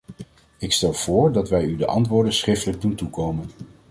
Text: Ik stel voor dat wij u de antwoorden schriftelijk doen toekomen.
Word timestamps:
Ik 0.57 0.71
stel 0.71 0.93
voor 0.93 1.31
dat 1.31 1.49
wij 1.49 1.63
u 1.63 1.75
de 1.75 1.85
antwoorden 1.85 2.33
schriftelijk 2.33 2.81
doen 2.81 2.95
toekomen. 2.95 3.49